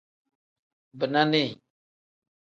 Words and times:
Bina 0.97 1.21
nii. 1.31 1.51